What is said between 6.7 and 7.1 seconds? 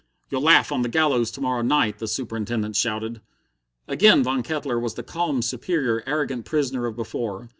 of